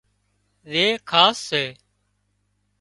زي 0.71 0.85
خاص 1.09 1.37
سي 1.49 1.65